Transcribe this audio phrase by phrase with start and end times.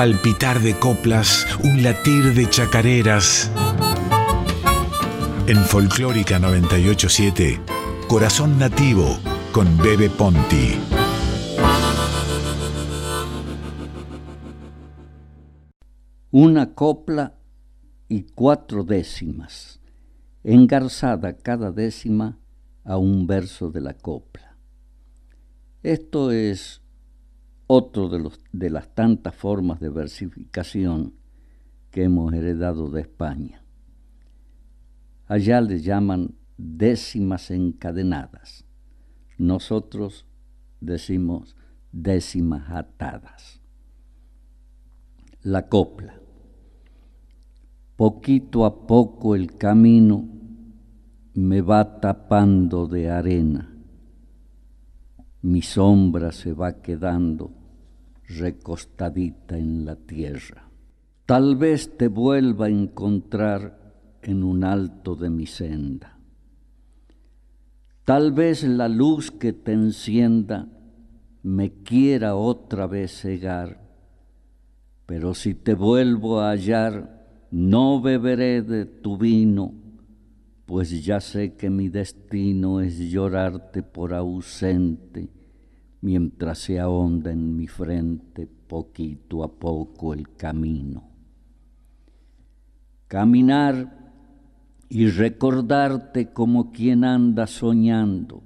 [0.00, 3.50] palpitar de coplas, un latir de chacareras.
[5.46, 7.60] En Folclórica 987,
[8.08, 9.18] Corazón Nativo
[9.52, 10.80] con Bebe Ponti.
[16.30, 17.34] Una copla
[18.08, 19.82] y cuatro décimas,
[20.42, 22.38] engarzada cada décima
[22.84, 24.56] a un verso de la copla.
[25.82, 26.79] Esto es
[27.72, 31.14] otro de, los, de las tantas formas de versificación
[31.92, 33.62] que hemos heredado de España.
[35.28, 38.64] Allá le llaman décimas encadenadas.
[39.38, 40.26] Nosotros
[40.80, 41.54] decimos
[41.92, 43.60] décimas atadas.
[45.42, 46.18] La copla.
[47.94, 50.28] Poquito a poco el camino
[51.34, 53.72] me va tapando de arena.
[55.42, 57.59] Mi sombra se va quedando
[58.38, 60.68] recostadita en la tierra.
[61.26, 66.18] Tal vez te vuelva a encontrar en un alto de mi senda.
[68.04, 70.68] Tal vez la luz que te encienda
[71.42, 73.80] me quiera otra vez cegar,
[75.06, 79.74] pero si te vuelvo a hallar, no beberé de tu vino,
[80.66, 85.39] pues ya sé que mi destino es llorarte por ausente
[86.02, 91.04] mientras se ahonda en mi frente poquito a poco el camino.
[93.06, 94.12] Caminar
[94.88, 98.42] y recordarte como quien anda soñando,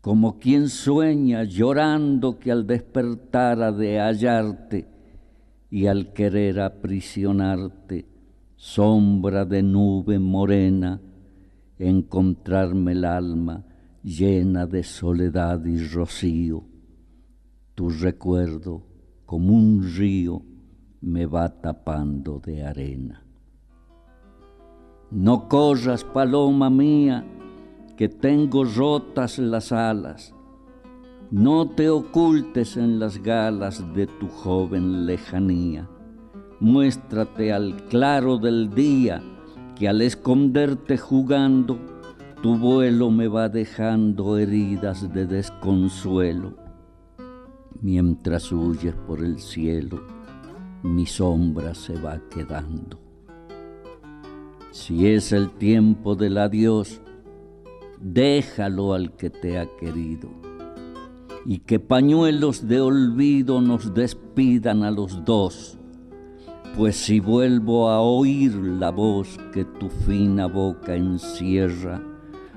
[0.00, 4.88] como quien sueña llorando que al despertar ha de hallarte
[5.70, 8.06] y al querer aprisionarte,
[8.56, 11.00] sombra de nube morena,
[11.78, 13.64] encontrarme el alma
[14.02, 16.64] llena de soledad y rocío.
[17.74, 18.82] Tu recuerdo,
[19.24, 20.42] como un río,
[21.00, 23.24] me va tapando de arena.
[25.10, 27.24] No corras, paloma mía,
[27.96, 30.34] que tengo rotas las alas.
[31.30, 35.88] No te ocultes en las galas de tu joven lejanía.
[36.60, 39.22] Muéstrate al claro del día,
[39.76, 41.78] que al esconderte jugando,
[42.42, 46.54] tu vuelo me va dejando heridas de desconsuelo.
[47.80, 50.02] Mientras huyes por el cielo,
[50.82, 52.98] mi sombra se va quedando.
[54.72, 57.00] Si es el tiempo del adiós,
[58.00, 60.28] déjalo al que te ha querido.
[61.46, 65.78] Y que pañuelos de olvido nos despidan a los dos,
[66.76, 72.02] pues si vuelvo a oír la voz que tu fina boca encierra,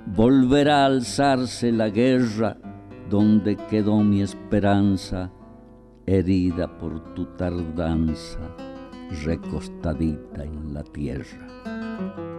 [0.06, 2.58] volverá a alzarse la guerra
[3.10, 5.32] donde quedó mi esperanza,
[6.06, 8.40] herida por tu tardanza,
[9.24, 12.35] recostadita en la tierra.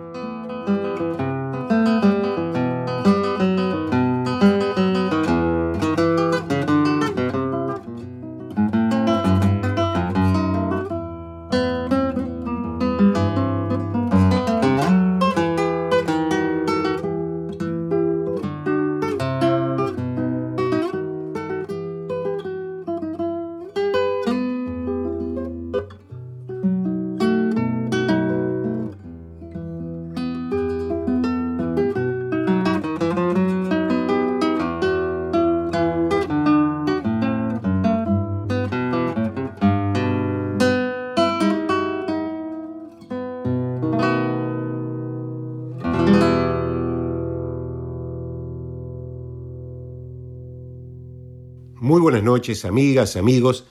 [52.37, 53.65] Noches, amigas, amigos.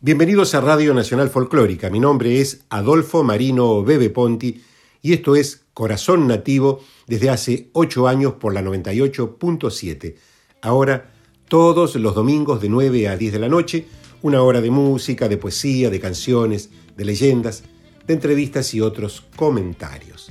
[0.00, 1.90] Bienvenidos a Radio Nacional Folclórica.
[1.90, 4.62] Mi nombre es Adolfo Marino Bebe Ponti
[5.02, 6.78] y esto es Corazón Nativo
[7.08, 10.14] desde hace ocho años por la 98.7.
[10.62, 11.10] Ahora,
[11.48, 13.86] todos los domingos de 9 a 10 de la noche,
[14.22, 17.64] una hora de música, de poesía, de canciones, de leyendas,
[18.06, 20.30] de entrevistas y otros comentarios.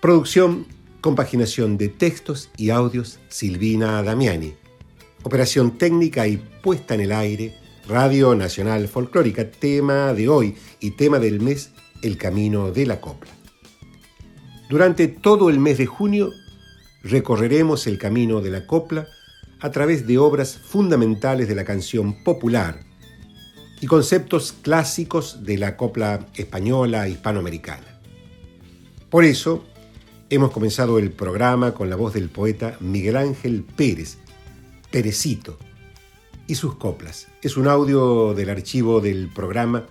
[0.00, 0.66] Producción,
[1.00, 4.57] compaginación de textos y audios, Silvina Damiani.
[5.28, 7.54] Operación técnica y puesta en el aire,
[7.86, 11.70] Radio Nacional Folclórica, tema de hoy y tema del mes,
[12.00, 13.30] El Camino de la Copla.
[14.70, 16.30] Durante todo el mes de junio
[17.02, 19.06] recorreremos el camino de la copla
[19.60, 22.80] a través de obras fundamentales de la canción popular
[23.82, 28.00] y conceptos clásicos de la copla española hispanoamericana.
[29.10, 29.62] Por eso,
[30.30, 34.16] hemos comenzado el programa con la voz del poeta Miguel Ángel Pérez,
[34.90, 35.58] Perecito,
[36.46, 37.28] y sus coplas.
[37.42, 39.86] Es un audio del archivo del programa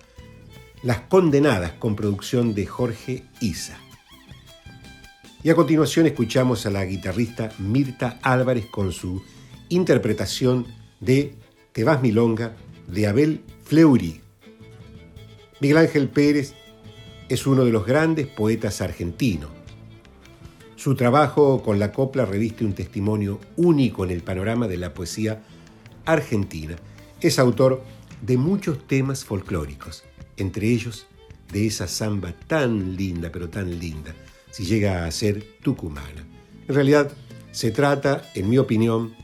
[0.82, 3.78] Las Condenadas con producción de Jorge Isa.
[5.44, 9.22] Y a continuación escuchamos a la guitarrista Mirta Álvarez con su
[9.68, 10.66] interpretación
[10.98, 11.36] de
[11.72, 12.56] Te vas milonga
[12.88, 14.20] de Abel Fleury.
[15.60, 16.54] Miguel Ángel Pérez
[17.28, 19.50] es uno de los grandes poetas argentinos.
[20.78, 25.42] Su trabajo con la copla reviste un testimonio único en el panorama de la poesía
[26.04, 26.76] argentina.
[27.20, 27.82] Es autor
[28.22, 30.04] de muchos temas folclóricos,
[30.36, 31.08] entre ellos
[31.52, 34.14] de esa samba tan linda, pero tan linda,
[34.52, 36.24] si llega a ser tucumana.
[36.68, 37.10] En realidad,
[37.50, 39.14] se trata, en mi opinión,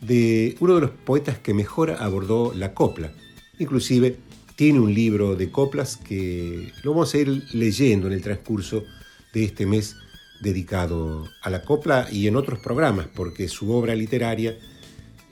[0.00, 3.12] de uno de los poetas que mejor abordó la copla.
[3.58, 4.18] Inclusive
[4.54, 8.84] tiene un libro de coplas que lo vamos a ir leyendo en el transcurso
[9.32, 9.96] de este mes
[10.40, 14.56] dedicado a la copla y en otros programas, porque su obra literaria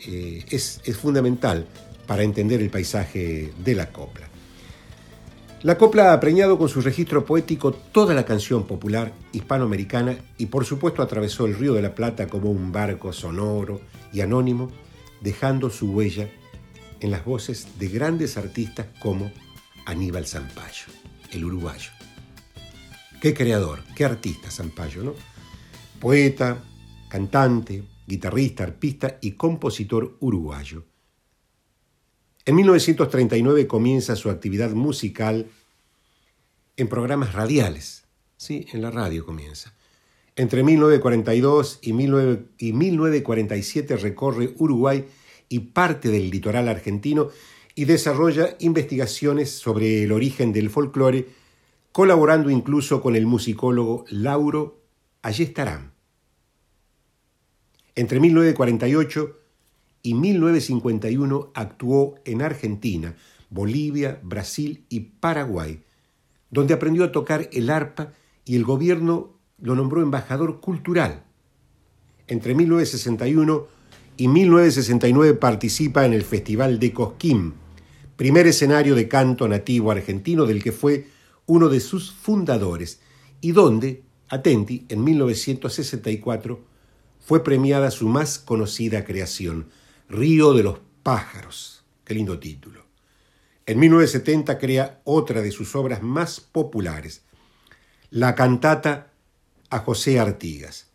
[0.07, 1.67] eh, es, fundamental
[2.07, 4.29] para entender el paisaje de la copla.
[5.63, 10.67] La copla ha preñado con su registro poético toda la canción popular hispanoamericana y por
[10.67, 13.81] supuesto atravesó el Río de la Plata como un barco sonoro
[14.13, 14.71] y anónimo,
[15.23, 16.29] dejando su huella
[17.01, 19.31] en las voces de grandes artistas como
[19.87, 20.87] Aníbal Zampayo,
[21.33, 22.04] el uruguayo.
[23.25, 25.15] Qué creador, qué artista Zampayo, ¿no?
[25.99, 26.63] Poeta,
[27.09, 30.85] cantante, guitarrista, arpista y compositor uruguayo.
[32.45, 35.47] En 1939 comienza su actividad musical
[36.77, 38.05] en programas radiales,
[38.37, 39.73] sí, en la radio comienza.
[40.37, 45.07] Entre 1942 y, 1947 recorre Uruguay
[45.49, 47.31] y parte del litoral argentino
[47.75, 51.43] y desarrolla investigaciones sobre el origen del folclore,
[51.95, 54.83] colaborando incluso con el musicólogo Lauro
[55.23, 55.93] Ayestarán.
[57.95, 59.39] Entre 1948
[60.03, 63.15] y 1951 actuó en Argentina,
[63.49, 65.85] Bolivia, Brasil y Paraguay,
[66.51, 68.13] donde aprendió a tocar el arpa
[68.45, 71.23] y el gobierno lo nombró embajador cultural.
[72.27, 73.69] Entre 1961
[74.17, 77.55] y 1969 participa en el Festival de Cosquín,
[78.17, 81.14] primer escenario de canto nativo argentino del que fue
[81.47, 83.01] uno de sus fundadores
[83.41, 86.61] y donde, atenti, en 1964
[87.21, 89.69] fue premiada su más conocida creación,
[90.09, 91.85] Río de los Pájaros.
[92.05, 92.85] Qué lindo título.
[93.67, 97.23] En 1970 crea otra de sus obras más populares,
[98.11, 99.13] la cantata
[99.71, 100.91] a José Artigas.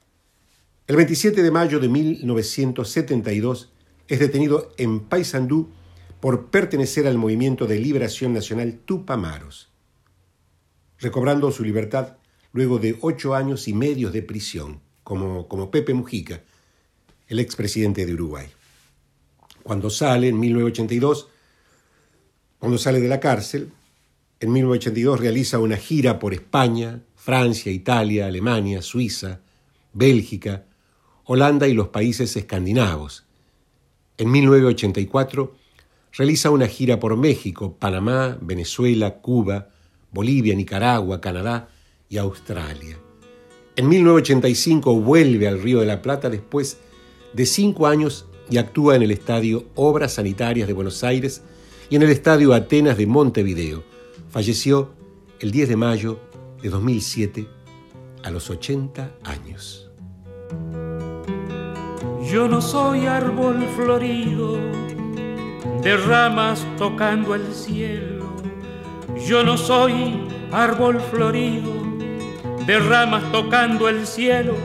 [0.88, 3.72] El 27 de mayo de 1972
[4.08, 5.70] es detenido en Paysandú
[6.20, 9.69] por pertenecer al movimiento de liberación nacional Tupamaros,
[11.00, 12.18] recobrando su libertad
[12.52, 16.42] luego de ocho años y medio de prisión como, Pepe Mujica,
[17.28, 18.48] el expresidente de Uruguay.
[19.64, 21.28] Cuando sale en 1982,
[22.60, 23.72] cuando sale de la cárcel,
[24.40, 29.40] en 1982 realiza una gira por España, Francia, Italia, Alemania, Suiza,
[29.94, 30.66] Bélgica,
[31.26, 33.26] Holanda y los países escandinavos.
[34.18, 35.56] En 1984
[36.14, 39.70] realiza una gira por México, Panamá, Venezuela, Cuba,
[40.12, 41.70] Bolivia, Nicaragua, Canadá
[42.10, 42.98] y Australia.
[43.76, 46.80] En 1985 vuelve al Río de la Plata después
[47.34, 51.44] de cinco años y actúa en el Estadio Obras Sanitarias de Buenos Aires
[51.90, 53.84] y en el Estadio Atenas de Montevideo.
[54.30, 54.92] Falleció
[55.40, 56.20] el 10 de mayo
[56.62, 57.48] de 2007
[58.24, 59.90] a los 80 años.
[62.32, 64.58] Yo no soy árbol florido
[65.82, 68.19] de ramas tocando el cielo.
[69.26, 71.72] Yo no soy árbol florido
[72.66, 74.56] de ramas tocando el cielo,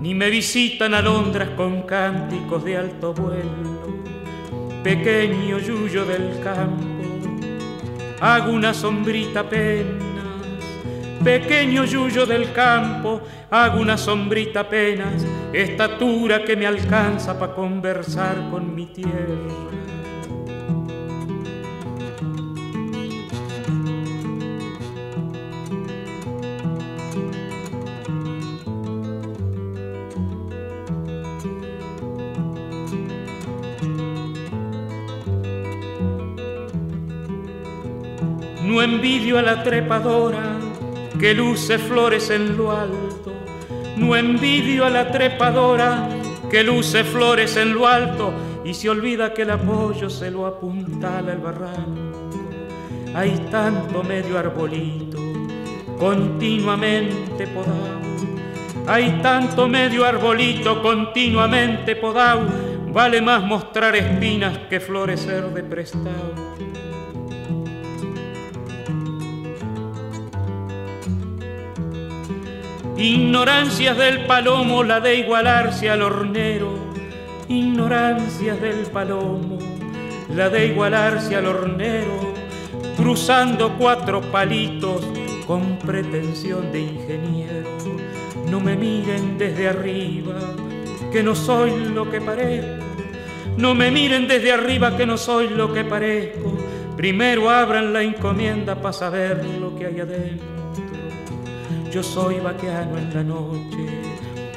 [0.00, 3.74] ni me visitan alondras con cánticos de alto vuelo.
[4.82, 6.84] Pequeño yuyo del campo,
[8.20, 10.02] hago una sombrita apenas.
[11.22, 18.74] Pequeño yuyo del campo, hago una sombrita apenas, estatura que me alcanza para conversar con
[18.74, 19.93] mi tierra.
[38.94, 40.56] Envidio a la trepadora
[41.18, 43.32] que luce flores en lo alto.
[43.96, 46.08] No envidio a la trepadora
[46.50, 48.32] que luce flores en lo alto
[48.64, 52.30] y se olvida que el apoyo se lo apuntala el barranco.
[53.14, 55.18] Hay tanto medio arbolito
[55.98, 58.04] continuamente podado.
[58.86, 62.46] Hay tanto medio arbolito continuamente podado
[62.92, 66.54] vale más mostrar espinas que florecer de prestado.
[73.04, 76.78] Ignorancias del palomo, la de igualarse al hornero.
[77.48, 79.58] Ignorancias del palomo,
[80.34, 82.32] la de igualarse al hornero.
[82.96, 85.06] Cruzando cuatro palitos
[85.46, 87.68] con pretensión de ingeniero.
[88.48, 90.36] No me miren desde arriba,
[91.12, 92.86] que no soy lo que parezco.
[93.58, 96.56] No me miren desde arriba, que no soy lo que parezco.
[96.96, 100.53] Primero abran la encomienda para saber lo que hay adentro.
[101.94, 103.86] Yo soy vaqueano en la noche,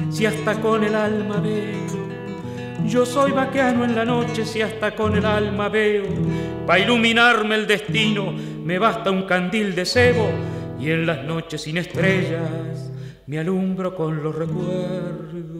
[0.09, 1.85] si hasta con el alma veo.
[2.87, 6.05] Yo soy vaqueano en la noche, si hasta con el alma veo.
[6.65, 10.27] Para iluminarme el destino me basta un candil de cebo
[10.79, 12.91] y en las noches sin estrellas
[13.27, 15.53] me alumbro con los recuerdos.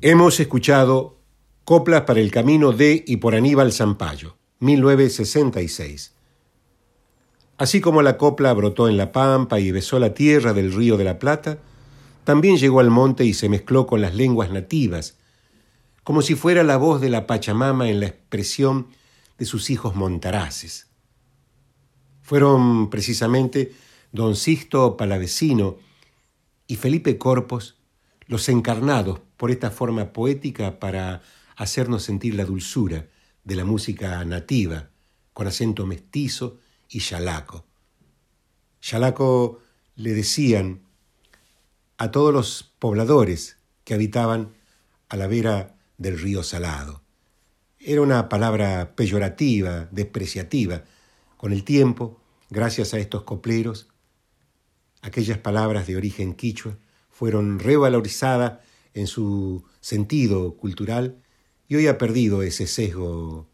[0.00, 1.18] Hemos escuchado
[1.64, 6.12] Coplas para el Camino de y por Aníbal Zampayo, 1966.
[7.56, 11.04] Así como la copla brotó en la pampa y besó la tierra del río de
[11.04, 11.58] la Plata,
[12.24, 15.16] también llegó al monte y se mezcló con las lenguas nativas,
[16.04, 18.88] como si fuera la voz de la Pachamama en la expresión
[19.38, 20.86] de sus hijos montaraces.
[22.22, 23.72] Fueron precisamente
[24.12, 25.78] don Sisto Palavecino
[26.66, 27.76] y Felipe Corpos
[28.26, 31.22] los encarnados por esta forma poética para
[31.56, 33.06] hacernos sentir la dulzura
[33.48, 34.90] de la música nativa,
[35.32, 37.64] con acento mestizo y chalaco.
[38.82, 39.60] Chalaco
[39.96, 40.82] le decían
[41.96, 44.52] a todos los pobladores que habitaban
[45.08, 47.00] a la vera del río Salado.
[47.78, 50.84] Era una palabra peyorativa, despreciativa.
[51.38, 53.88] Con el tiempo, gracias a estos copleros,
[55.00, 56.76] aquellas palabras de origen quichua
[57.08, 58.58] fueron revalorizadas
[58.92, 61.22] en su sentido cultural
[61.68, 63.46] y hoy ha perdido ese sesgo,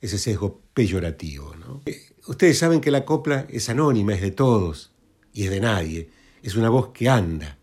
[0.00, 1.54] ese sesgo peyorativo.
[1.86, 4.92] Eh, ustedes saben que la copla es anónima, es de todos
[5.32, 6.10] y es de nadie.
[6.42, 7.58] Es una voz que anda,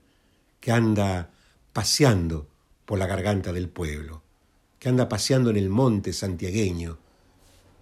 [0.59, 1.31] que anda
[1.71, 2.47] paseando
[2.85, 4.23] por la garganta del pueblo
[4.83, 6.97] que anda paseando en el monte santiagueño,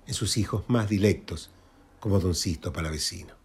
[0.05, 1.49] en sus hijos más dilectos,
[1.99, 3.40] como don Sisto Palavecino.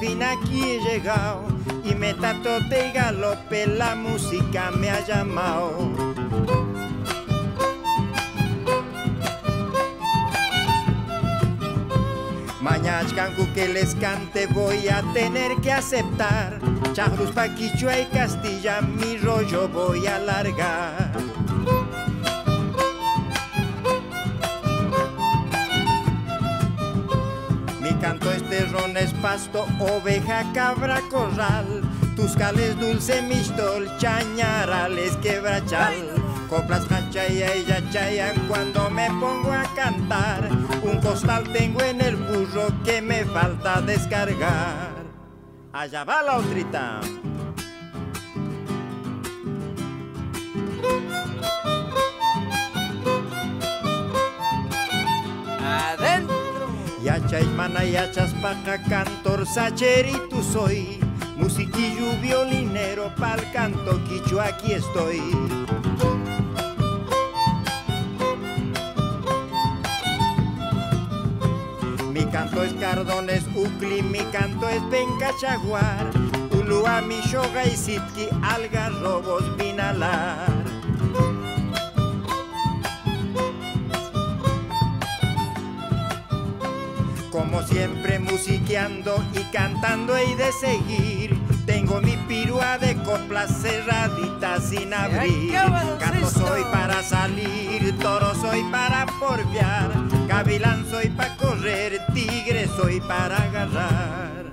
[0.00, 1.44] Fin aquí he llegado
[1.84, 5.92] y me tato de galope, la música me ha llamado.
[12.62, 16.58] Mañachcancu que les cante voy a tener que aceptar.
[16.94, 21.29] Charrus pa Quichua y Castilla mi rollo voy a largar.
[29.30, 31.82] Pasto, oveja, cabra, corral.
[32.16, 35.94] Tus cales dulce, mistol, chañarales, quebrachal.
[36.48, 40.48] Coplas cachaya y yachayan cuando me pongo a cantar.
[40.82, 44.90] Un costal tengo en el burro que me falta descargar.
[45.72, 47.00] Allá va la otrita.
[57.30, 60.98] Yacha y paja, cantor, sacheritu soy.
[61.36, 65.20] Musiquillo, violinero, pa'l canto, quicho, aquí estoy.
[72.12, 76.10] Mi canto es cardones, ucli, mi canto es penca, chaguar.
[76.50, 80.69] Ulua, mi shoga y sitki, algarrobos, vinalar.
[87.70, 91.38] Siempre musiqueando y cantando y de seguir.
[91.66, 95.52] Tengo mi pirua de coplas cerradita sin abrir.
[95.52, 99.92] Gato soy para salir, toro soy para porfiar
[100.28, 104.52] Gavilán soy para correr, tigre soy para agarrar.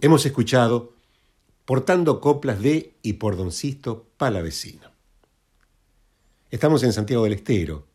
[0.00, 0.94] Hemos escuchado
[1.64, 4.90] Portando coplas de y por Don Sisto Palavecino.
[6.50, 7.86] Estamos en Santiago del Estero,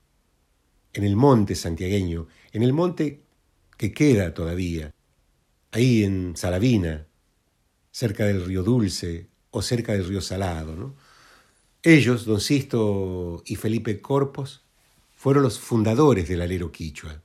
[0.91, 3.21] en el monte santiagueño, en el monte
[3.79, 4.93] que queda todavía,
[5.71, 7.07] ahí en Salavina,
[7.91, 10.97] cerca del río Dulce o cerca del río Salado.
[11.81, 14.65] Ellos, don Sisto y Felipe Corpos,
[15.13, 17.23] fueron los fundadores del alero quichua,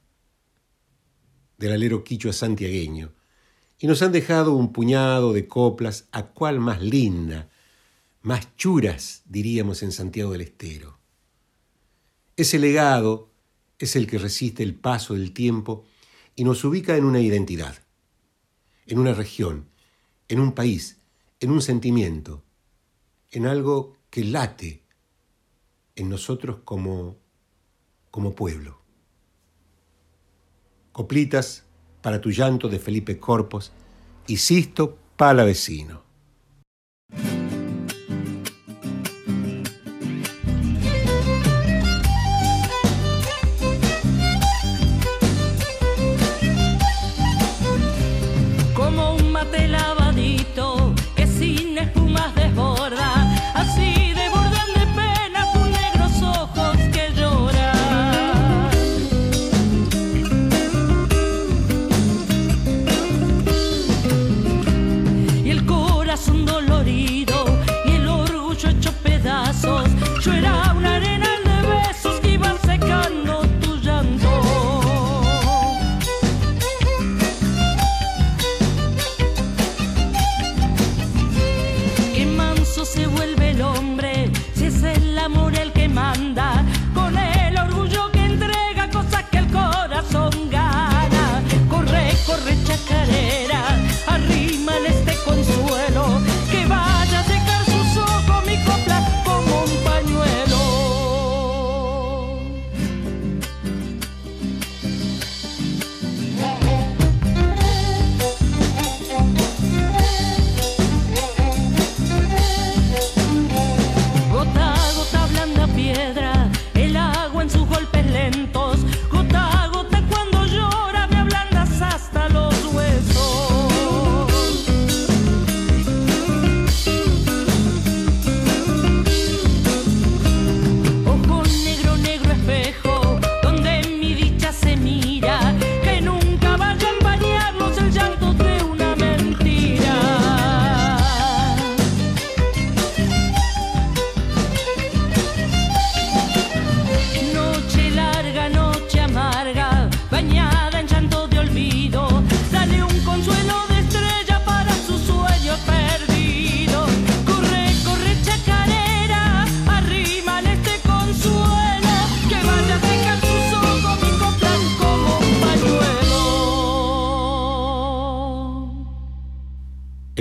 [1.58, 3.12] del alero quichua santiagueño,
[3.80, 7.50] y nos han dejado un puñado de coplas, a cual más linda,
[8.22, 11.00] más churas, diríamos en Santiago del Estero.
[12.36, 13.32] Ese legado
[13.80, 15.84] es el que resiste el paso del tiempo
[16.36, 17.76] y nos ubica en una identidad,
[18.86, 19.68] en una región,
[20.28, 20.98] en un país,
[21.40, 22.42] en un sentimiento,
[23.30, 24.82] en algo que late
[25.96, 27.16] en nosotros como,
[28.10, 28.80] como pueblo.
[30.92, 31.64] Coplitas
[32.02, 33.72] para tu llanto de Felipe Corpos
[34.26, 36.03] y Sisto Palavecino.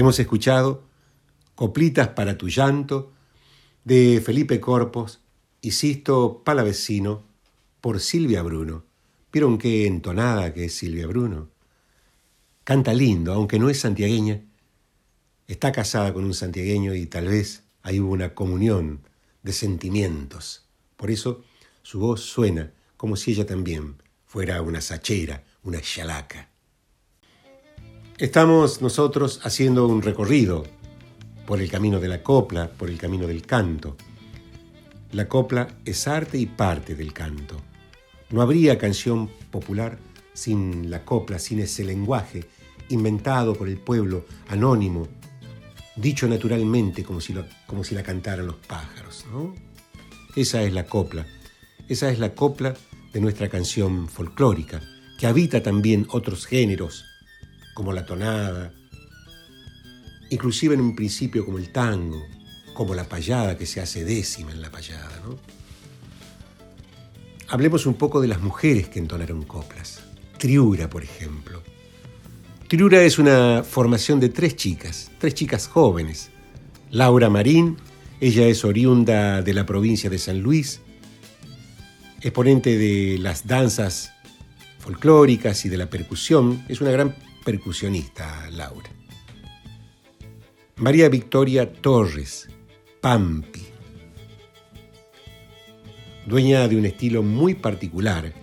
[0.03, 0.83] Hemos escuchado
[1.55, 3.13] Coplitas para tu llanto
[3.85, 5.21] de Felipe Corpos
[5.61, 7.23] y Sisto Palavecino
[7.79, 8.83] por Silvia Bruno.
[9.31, 11.51] ¿Vieron qué entonada que es Silvia Bruno?
[12.65, 14.41] Canta lindo, aunque no es santiagueña.
[15.47, 19.07] Está casada con un santiagueño y tal vez hay una comunión
[19.41, 20.67] de sentimientos.
[20.97, 21.45] Por eso
[21.81, 26.49] su voz suena como si ella también fuera una sachera, una chalaca.
[28.19, 30.63] Estamos nosotros haciendo un recorrido
[31.47, 33.97] por el camino de la copla, por el camino del canto.
[35.11, 37.59] La copla es arte y parte del canto.
[38.29, 39.97] No habría canción popular
[40.33, 42.45] sin la copla, sin ese lenguaje
[42.89, 45.07] inventado por el pueblo, anónimo,
[45.95, 47.33] dicho naturalmente como si,
[47.65, 49.25] como si la cantaran los pájaros.
[50.35, 51.25] Esa es la copla,
[51.89, 52.75] esa es la copla
[53.11, 54.81] de nuestra canción folclórica,
[55.17, 57.05] que habita también otros géneros
[57.73, 58.73] como la tonada,
[60.29, 62.23] inclusive en un principio como el tango,
[62.73, 65.21] como la payada que se hace décima en la payada.
[65.25, 65.37] ¿no?
[67.47, 70.01] Hablemos un poco de las mujeres que entonaron coplas.
[70.37, 71.61] Triura, por ejemplo.
[72.67, 76.31] Triura es una formación de tres chicas, tres chicas jóvenes.
[76.89, 77.77] Laura Marín,
[78.19, 80.81] ella es oriunda de la provincia de San Luis,
[82.21, 84.13] exponente de las danzas
[84.79, 88.89] folclóricas y de la percusión, es una gran percusionista Laura.
[90.77, 92.49] María Victoria Torres,
[93.01, 93.65] Pampi,
[96.25, 98.33] dueña de un estilo muy particular,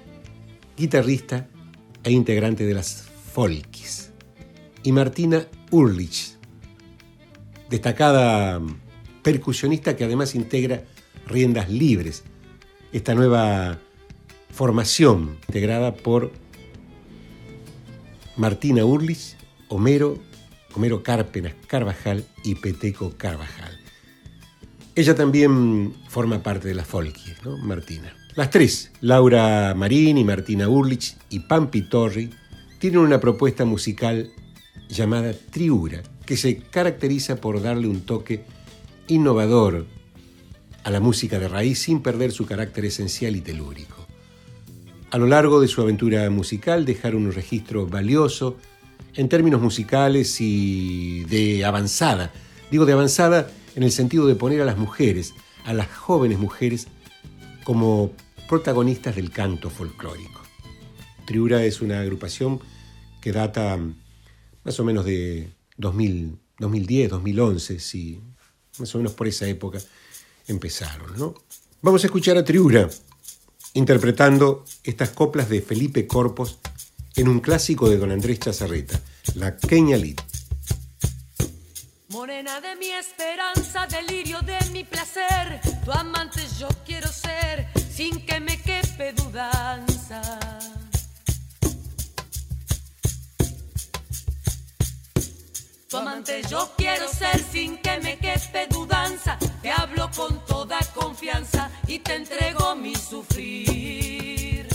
[0.77, 1.49] guitarrista
[2.05, 4.13] e integrante de las Folkis.
[4.83, 6.37] Y Martina Urlich,
[7.69, 8.61] destacada
[9.23, 10.85] percusionista que además integra
[11.27, 12.25] Riendas Libres,
[12.93, 13.79] esta nueva
[14.51, 16.33] formación integrada por
[18.37, 19.37] Martina Urlis,
[19.69, 20.19] Homero,
[20.75, 23.79] Homero Cárpenas Carvajal y Peteco Carvajal.
[24.95, 27.57] Ella también forma parte de la Folky, ¿no?
[27.59, 28.15] Martina.
[28.35, 32.31] Las tres, Laura Marín y Martina Urlich y Pampi Torri,
[32.79, 34.31] tienen una propuesta musical
[34.89, 38.45] llamada Triura, que se caracteriza por darle un toque
[39.09, 39.87] innovador
[40.85, 44.00] a la música de raíz sin perder su carácter esencial y telúrico.
[45.11, 48.57] A lo largo de su aventura musical dejaron un registro valioso
[49.15, 52.33] en términos musicales y de avanzada.
[52.71, 56.87] Digo de avanzada en el sentido de poner a las mujeres, a las jóvenes mujeres,
[57.65, 58.13] como
[58.49, 60.43] protagonistas del canto folclórico.
[61.27, 62.61] Triura es una agrupación
[63.21, 63.81] que data
[64.63, 68.21] más o menos de 2000, 2010, 2011, sí,
[68.79, 69.81] más o menos por esa época
[70.47, 71.19] empezaron.
[71.19, 71.35] ¿no?
[71.83, 72.89] Vamos a escuchar a Triura
[73.75, 76.59] interpretando estas coplas de Felipe Corpos
[77.17, 79.01] en un clásico de don Andrés Chazarreta,
[79.35, 80.21] La Queña Lit.
[82.09, 88.41] Morena de mi esperanza, delirio de mi placer, tu amante yo quiero ser, sin que
[88.41, 90.21] me quepe dudanza.
[95.89, 99.39] Tu amante yo quiero ser sin que me quepe dudanza.
[99.63, 104.67] Te hablo con toda confianza y te entrego mi sufrir.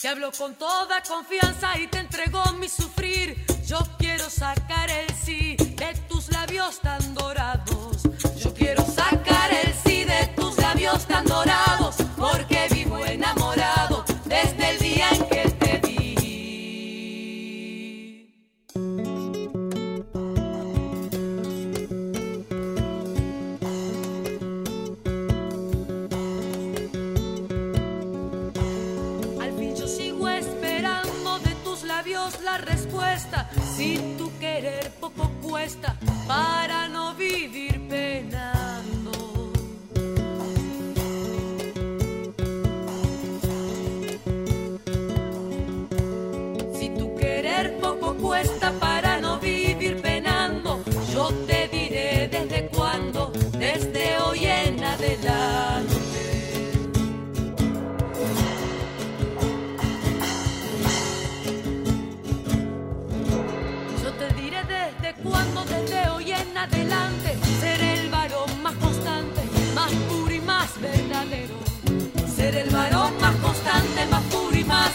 [0.00, 3.44] Te hablo con toda confianza y te entrego mi sufrir.
[3.66, 8.02] Yo quiero sacar el sí de tus labios tan dorados.
[8.42, 11.96] Yo quiero sacar el sí de tus labios tan dorados.
[12.16, 12.51] Porque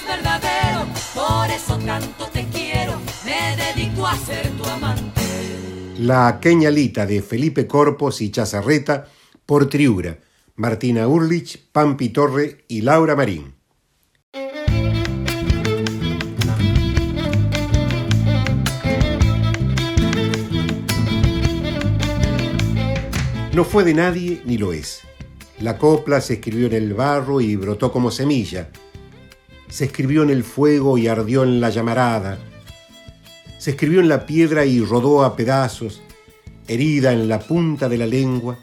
[0.07, 0.85] verdadero.
[1.13, 5.21] Por eso tanto te quiero, me dedico a ser tu amante.
[5.99, 9.07] La de Felipe Corpos y Chazarreta
[9.45, 10.17] por Triura,
[10.55, 13.57] Martina Urlich, Pampi Torre y Laura Marín.
[23.57, 25.01] No fue de nadie ni lo es.
[25.59, 28.69] La copla se escribió en el barro y brotó como semilla.
[29.69, 32.39] Se escribió en el fuego y ardió en la llamarada.
[33.59, 36.01] Se escribió en la piedra y rodó a pedazos.
[36.67, 38.57] Herida en la punta de la lengua,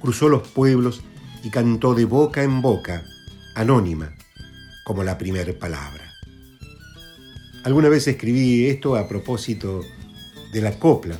[0.00, 1.02] cruzó los pueblos
[1.42, 3.04] y cantó de boca en boca,
[3.54, 4.14] anónima,
[4.84, 6.12] como la primer palabra.
[7.64, 9.80] Alguna vez escribí esto a propósito
[10.52, 11.16] de la copla,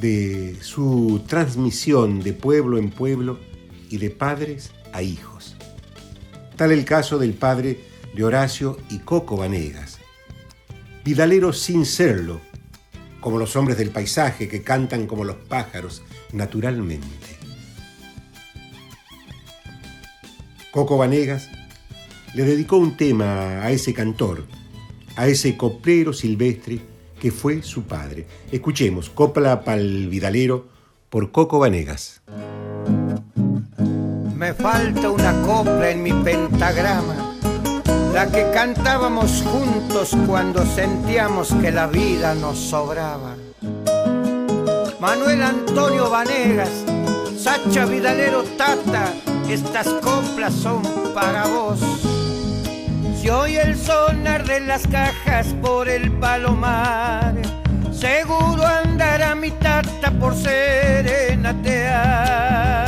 [0.00, 3.38] de su transmisión de pueblo en pueblo
[3.90, 5.56] y de padres a hijos.
[6.56, 7.80] Tal el caso del padre
[8.16, 9.98] de Horacio y Coco Vanegas.
[11.04, 12.40] Vidaleros sin serlo,
[13.20, 16.02] como los hombres del paisaje que cantan como los pájaros
[16.32, 17.06] naturalmente.
[20.70, 21.50] Coco Vanegas
[22.34, 24.46] le dedicó un tema a ese cantor,
[25.14, 26.80] a ese coplero silvestre
[27.20, 28.26] que fue su padre.
[28.50, 30.68] Escuchemos Copla pa'l Vidalero
[31.10, 32.22] por Coco Vanegas.
[34.34, 37.25] Me falta una copla en mi pentagrama,
[38.16, 43.34] la que cantábamos juntos cuando sentíamos que la vida nos sobraba.
[44.98, 46.70] Manuel Antonio Vanegas,
[47.38, 49.12] Sacha Vidalero Tata,
[49.50, 50.80] estas coplas son
[51.14, 51.78] para vos.
[53.20, 57.34] Si oye el sonar de las cajas por el palomar,
[57.92, 62.85] seguro andará mi tata por serenatear.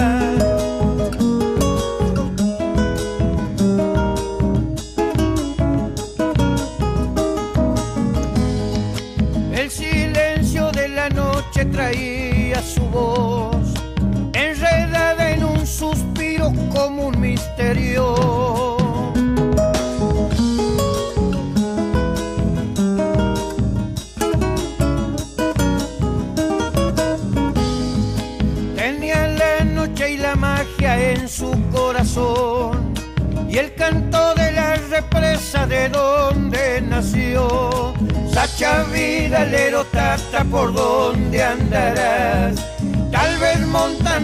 [35.69, 37.95] De donde nació.
[38.33, 42.57] Sacha Vidalero, tata, ¿por dónde andarás?
[43.13, 44.18] Tal vez montando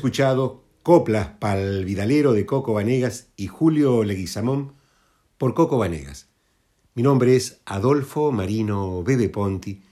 [0.00, 4.72] escuchado Coplas pal Vidalero de Coco Vanegas y Julio Leguizamón
[5.36, 6.30] por Coco Vanegas.
[6.94, 9.82] Mi nombre es Adolfo Marino Bebe Ponti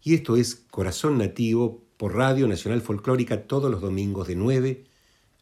[0.00, 4.84] y esto es Corazón Nativo por Radio Nacional Folclórica todos los domingos de 9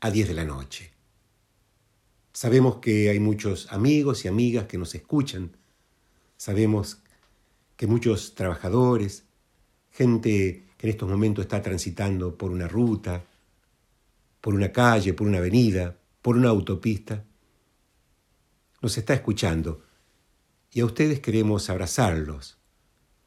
[0.00, 0.90] a 10 de la noche.
[2.32, 5.54] Sabemos que hay muchos amigos y amigas que nos escuchan.
[6.38, 7.02] Sabemos
[7.76, 9.24] que muchos trabajadores,
[9.90, 13.26] gente que en estos momentos está transitando por una ruta,
[14.44, 17.24] por una calle, por una avenida, por una autopista,
[18.82, 19.82] nos está escuchando
[20.70, 22.58] y a ustedes queremos abrazarlos,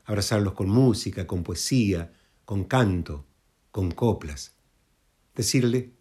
[0.06, 2.14] abrazarlos con música, con poesía,
[2.46, 3.26] con canto,
[3.72, 4.54] con coplas.
[5.34, 5.94] Decirle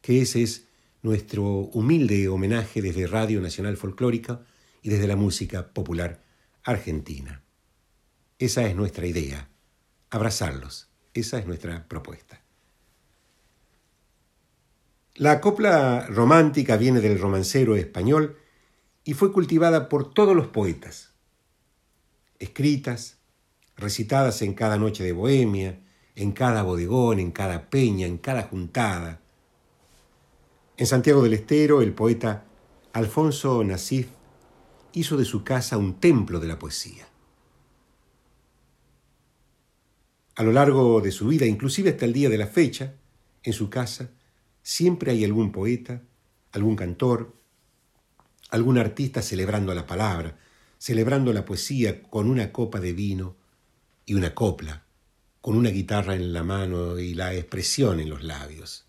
[0.00, 0.66] que ese es
[1.02, 4.46] nuestro humilde homenaje desde Radio Nacional Folclórica
[4.80, 6.24] y desde la música popular
[6.62, 7.44] argentina.
[8.38, 9.50] Esa es nuestra idea,
[10.08, 10.88] abrazarlos.
[11.12, 12.43] Esa es nuestra propuesta.
[15.16, 18.36] La copla romántica viene del romancero español
[19.04, 21.12] y fue cultivada por todos los poetas,
[22.40, 23.18] escritas,
[23.76, 25.78] recitadas en cada noche de bohemia,
[26.16, 29.20] en cada bodegón, en cada peña, en cada juntada.
[30.76, 32.46] En Santiago del Estero, el poeta
[32.92, 34.08] Alfonso Nasif
[34.94, 37.06] hizo de su casa un templo de la poesía.
[40.34, 42.94] A lo largo de su vida, inclusive hasta el día de la fecha,
[43.44, 44.10] en su casa
[44.64, 46.02] siempre hay algún poeta,
[46.50, 47.36] algún cantor,
[48.50, 50.38] algún artista celebrando la palabra,
[50.78, 53.36] celebrando la poesía con una copa de vino
[54.06, 54.84] y una copla,
[55.40, 58.86] con una guitarra en la mano y la expresión en los labios.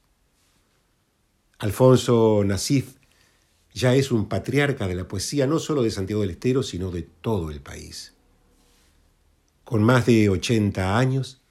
[1.59, 2.95] Alfonso Nasif
[3.73, 7.03] ya es un patriarca de la poesía no solo de Santiago del Estero, sino de
[7.03, 8.13] todo el país.
[9.65, 11.41] Con más de 80 años,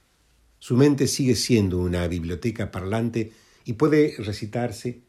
[0.59, 3.33] su mente sigue siendo una biblioteca parlante
[3.65, 5.01] y puede recitarse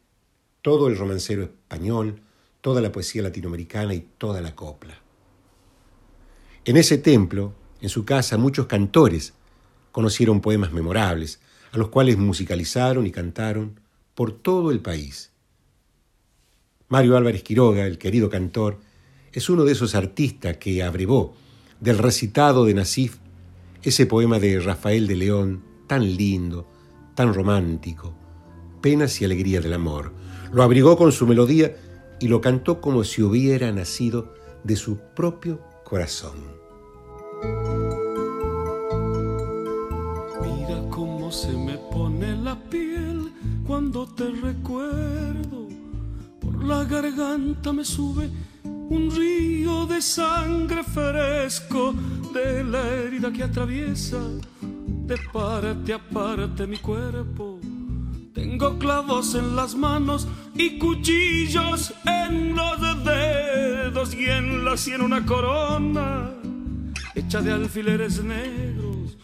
[0.62, 2.20] todo el romancero español,
[2.60, 4.98] toda la poesía latinoamericana y toda la copla.
[6.64, 9.34] En ese templo, en su casa, muchos cantores
[9.92, 11.40] conocieron poemas memorables,
[11.72, 13.78] a los cuales musicalizaron y cantaron
[14.14, 15.30] por todo el país.
[16.88, 18.78] Mario Álvarez Quiroga, el querido cantor,
[19.32, 21.36] es uno de esos artistas que abrevó
[21.80, 23.18] del recitado de Nasif
[23.82, 26.66] ese poema de Rafael de León tan lindo,
[27.14, 28.14] tan romántico,
[28.80, 30.12] penas y alegría del amor.
[30.52, 31.76] Lo abrigó con su melodía
[32.20, 34.34] y lo cantó como si hubiera nacido
[34.64, 36.36] de su propio corazón.
[40.42, 43.32] Mira cómo se me pone la piel
[43.66, 45.68] cuando te recuerdo.
[46.40, 48.30] Por la garganta me sube
[48.64, 51.92] un río de sangre fresco
[52.32, 54.18] de la herida que atraviesa
[54.60, 57.55] de parte a parte mi cuerpo
[58.36, 65.24] tengo clavos en las manos y cuchillos en los dedos y en la sien una
[65.24, 66.32] corona
[67.14, 69.16] hecha de alfileres negros.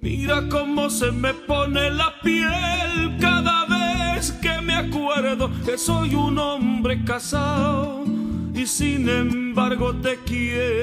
[0.00, 6.38] Mira cómo se me pone la piel cada vez que me acuerdo que soy un
[6.38, 8.04] hombre casado
[8.54, 10.78] y sin embargo te quiero.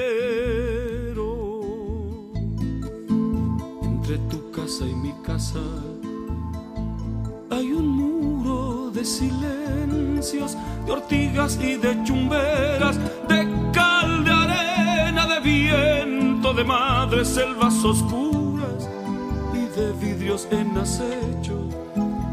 [3.82, 5.58] Entre tu casa y mi casa
[7.50, 15.40] hay un muro de silencios, de ortigas y de chumberas, de cal, de arena, de
[15.40, 18.88] viento, de madres selvas oscuras
[19.54, 21.68] y de vidrios en acecho.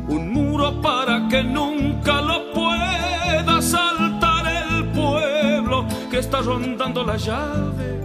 [0.08, 8.02] Un muro para que nunca lo pueda saltar el pueblo que está rondando la llave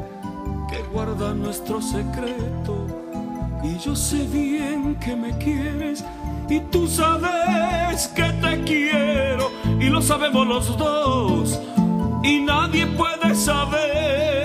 [0.68, 2.87] que guarda nuestro secreto.
[3.62, 6.05] Y yo sé bien que me quieres
[6.51, 11.61] y tú sabes que te quiero y lo sabemos los dos
[12.23, 14.38] y nadie puede saberlo.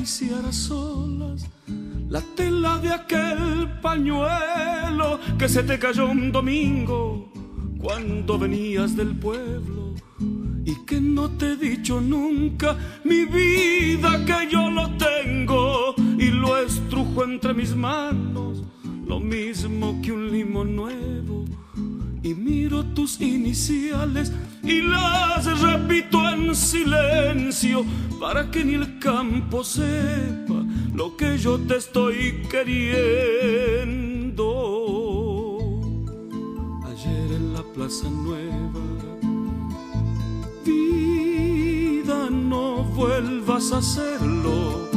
[0.00, 1.46] Acariciar solas
[2.08, 7.30] la tela de aquel pañuelo que se te cayó un domingo
[7.78, 9.94] cuando venías del pueblo
[10.64, 16.56] y que no te he dicho nunca mi vida que yo lo tengo y lo
[16.56, 18.62] estrujo entre mis manos
[19.06, 21.44] lo mismo que un limón nuevo.
[22.22, 24.32] Y miro tus iniciales
[24.70, 27.84] y las repito en silencio
[28.20, 34.46] para que ni el campo sepa lo que yo te estoy queriendo.
[36.90, 38.84] Ayer en la Plaza Nueva,
[40.64, 44.88] vida, no vuelvas a hacerlo.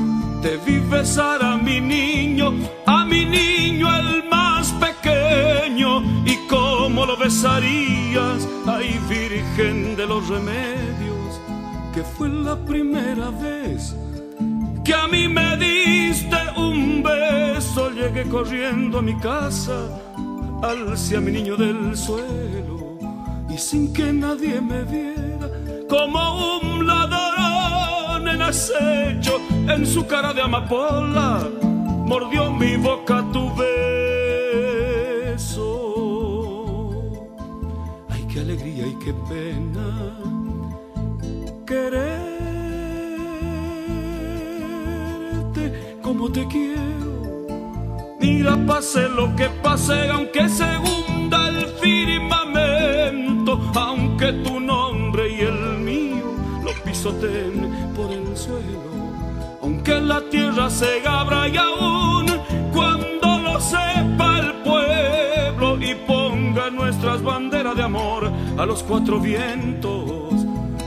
[0.42, 2.54] Te vi besar a mi niño,
[2.86, 11.42] a mi niño el más pequeño, y cómo lo besarías, ay Virgen de los Remedios,
[11.94, 13.96] que fue la primera vez
[14.84, 17.90] que a mí me diste un beso.
[17.90, 20.02] Llegué corriendo a mi casa,
[20.62, 22.98] alcé a mi niño del suelo,
[23.50, 25.50] y sin que nadie me viera,
[25.90, 31.48] como un ladrón en acecho, en su cara de amapola,
[32.06, 33.93] mordió mi boca tu beso.
[39.04, 40.18] Qué pena
[41.66, 42.38] quererte
[46.02, 47.48] como te quiero.
[48.22, 55.80] Mira, pase lo que pase, aunque se hunda el firmamento, aunque tu nombre y el
[55.80, 58.94] mío lo pisoteen por el suelo,
[59.62, 62.23] aunque la tierra se abra y aún
[68.64, 70.32] a los cuatro vientos,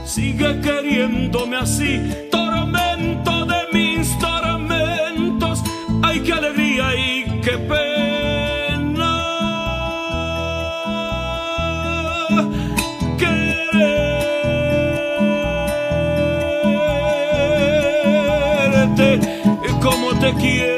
[0.03, 5.61] sigue queriéndome así, tormento de mis tormentos,
[6.01, 9.13] ay qué alegría y qué pena.
[18.39, 19.19] Quererte
[19.83, 20.76] como te quiero.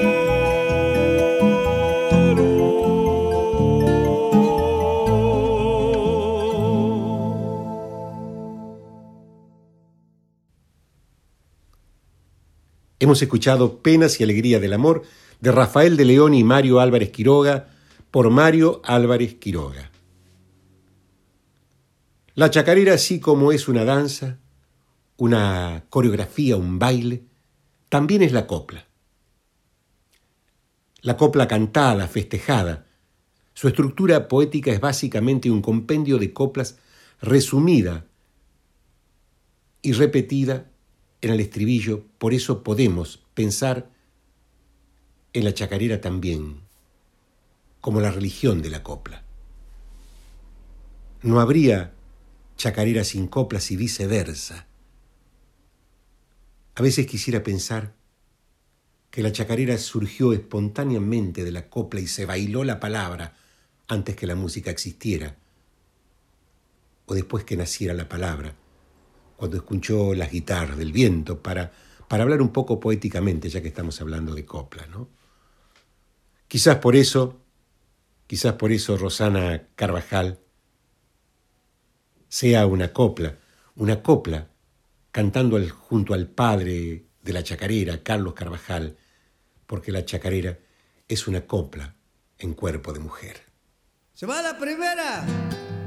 [13.10, 15.02] Hemos escuchado Penas y Alegría del Amor
[15.40, 17.68] de Rafael de León y Mario Álvarez Quiroga
[18.12, 19.90] por Mario Álvarez Quiroga.
[22.36, 24.38] La chacarera, así como es una danza,
[25.18, 27.24] una coreografía, un baile,
[27.90, 28.86] también es la copla.
[31.02, 32.86] La copla cantada, festejada,
[33.56, 36.78] su estructura poética es básicamente un compendio de coplas
[37.20, 38.06] resumida
[39.82, 40.70] y repetida
[41.22, 43.90] en el estribillo, por eso podemos pensar
[45.34, 46.62] en la chacarera también
[47.82, 49.24] como la religión de la copla.
[51.22, 51.94] No habría
[52.58, 54.68] chacarera sin coplas y viceversa.
[56.76, 57.94] A veces quisiera pensar
[59.12, 63.36] que la chacarera surgió espontáneamente de la copla y se bailó la palabra
[63.88, 65.36] antes que la música existiera,
[67.06, 68.54] o después que naciera la palabra,
[69.40, 71.72] cuando escuchó las guitarras del viento, para,
[72.10, 75.08] para hablar un poco poéticamente, ya que estamos hablando de copla, ¿no?
[76.50, 77.40] Quizás por eso,
[78.28, 80.40] quizás por eso Rosana Carvajal
[82.28, 83.38] sea una copla,
[83.78, 84.50] una copla
[85.12, 88.98] cantando al, junto al padre de la chacarera, Carlos Carvajal,
[89.66, 90.60] porque la chacarera
[91.08, 91.96] es una copla
[92.40, 93.38] en cuerpo de mujer.
[94.14, 95.79] Se va la primera.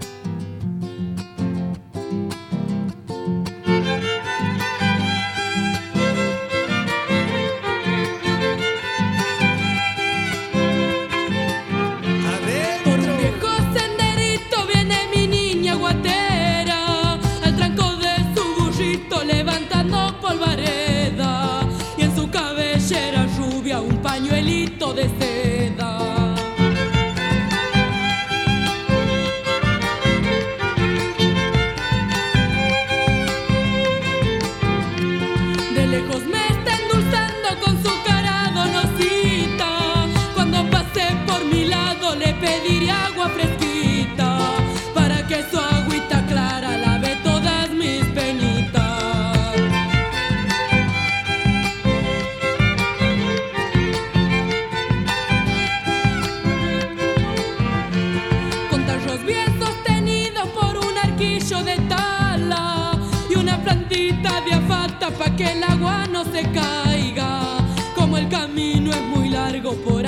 [69.77, 70.02] boy.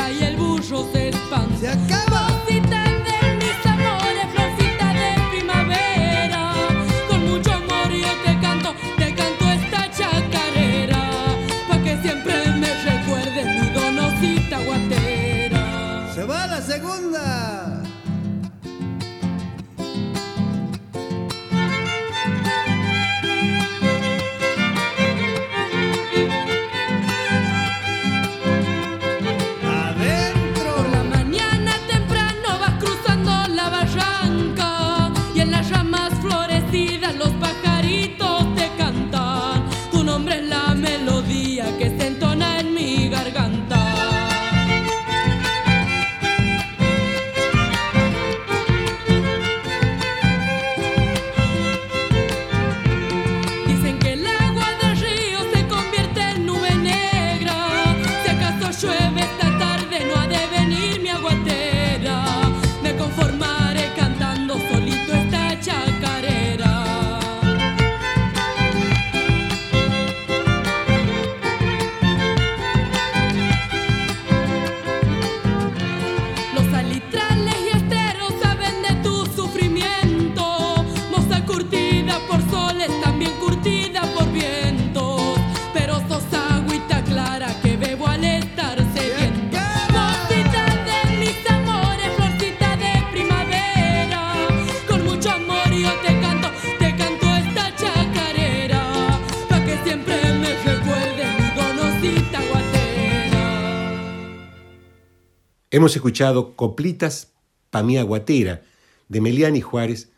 [105.74, 107.32] Hemos escuchado Coplitas
[107.70, 108.62] Pamía Guatera
[109.08, 110.12] de Meliani Juárez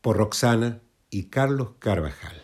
[0.00, 0.80] por Roxana
[1.10, 2.42] y Carlos Carvajal.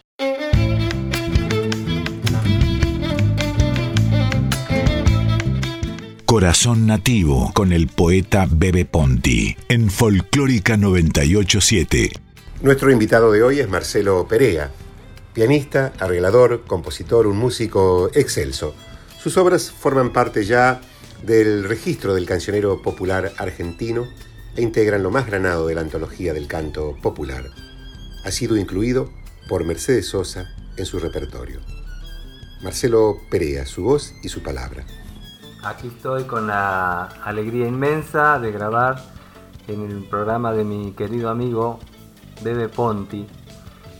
[6.24, 12.12] Corazón Nativo con el poeta Bebe Ponti en Folclórica 987.
[12.60, 14.70] Nuestro invitado de hoy es Marcelo Perea,
[15.32, 18.72] pianista, arreglador, compositor, un músico excelso.
[19.20, 20.80] Sus obras forman parte ya
[21.22, 24.06] del registro del cancionero popular argentino
[24.56, 27.44] e integran lo más granado de la antología del canto popular.
[28.24, 29.08] Ha sido incluido
[29.48, 31.60] por Mercedes Sosa en su repertorio.
[32.62, 34.84] Marcelo Perea, su voz y su palabra.
[35.64, 39.02] Aquí estoy con la alegría inmensa de grabar
[39.68, 41.78] en el programa de mi querido amigo
[42.42, 43.26] Bebe Ponti.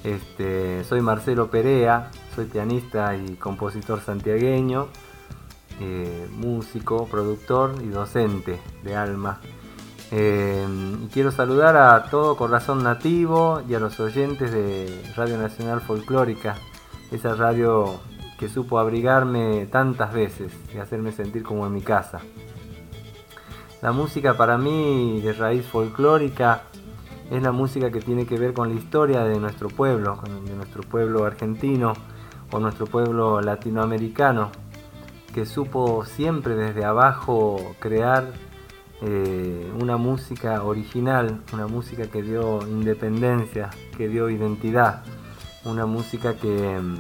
[0.05, 4.89] Este, soy Marcelo Perea, soy pianista y compositor santiagueño
[5.85, 9.41] eh, músico, productor y docente de alma.
[10.13, 10.65] Eh,
[11.03, 16.55] y quiero saludar a todo corazón nativo y a los oyentes de Radio Nacional Folclórica,
[17.11, 17.99] esa radio
[18.39, 22.21] que supo abrigarme tantas veces y hacerme sentir como en mi casa.
[23.81, 26.63] La música para mí de raíz folclórica
[27.29, 30.83] es la música que tiene que ver con la historia de nuestro pueblo, de nuestro
[30.83, 31.95] pueblo argentino
[32.53, 34.62] o nuestro pueblo latinoamericano
[35.33, 38.33] que supo siempre desde abajo crear
[39.01, 45.03] eh, una música original, una música que dio independencia, que dio identidad,
[45.65, 46.97] una música que mm,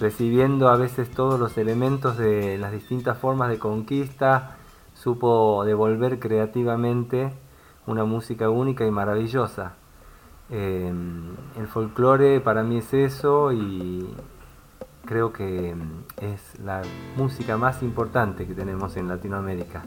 [0.00, 4.56] recibiendo a veces todos los elementos de las distintas formas de conquista,
[4.94, 7.32] supo devolver creativamente
[7.86, 9.74] una música única y maravillosa.
[10.50, 10.92] Eh,
[11.58, 14.06] el folclore para mí es eso y,
[15.06, 16.82] creo que mm, es la
[17.16, 19.84] música más importante que tenemos en Latinoamérica.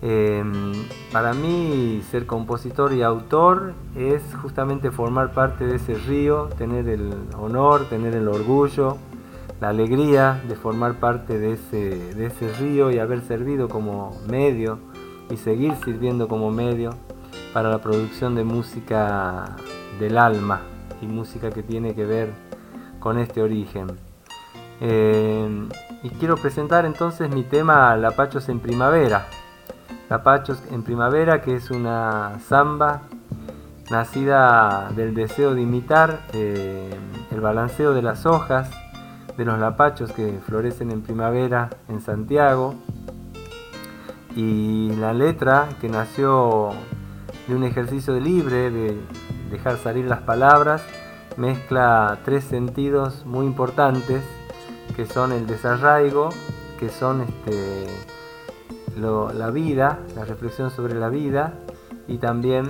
[0.00, 0.72] Em,
[1.12, 7.12] para mí ser compositor y autor es justamente formar parte de ese río, tener el
[7.36, 8.96] honor, tener el orgullo,
[9.60, 14.78] la alegría de formar parte de ese, de ese río y haber servido como medio
[15.30, 16.94] y seguir sirviendo como medio
[17.52, 19.56] para la producción de música
[19.98, 20.60] del alma
[21.02, 22.47] y música que tiene que ver
[23.08, 23.86] con este origen.
[24.82, 25.70] Em,
[26.02, 29.24] y quiero presentar entonces mi tema Lapachos en Primavera,
[30.10, 33.00] Capachos en Primavera, que es una samba
[33.90, 36.90] nacida del deseo de imitar eh,
[37.30, 38.70] el balanceo de las hojas
[39.38, 42.74] de los lapachos que florecen en primavera en Santiago
[44.36, 46.72] y la letra que nació
[47.46, 48.98] de un ejercicio libre, de
[49.50, 50.82] dejar salir las palabras,
[51.38, 54.22] mezcla tres sentidos muy importantes
[54.96, 56.30] que son el desarraigo,
[56.78, 57.86] que son este,
[58.96, 61.54] la vida, la reflexión sobre la vida
[62.08, 62.68] y también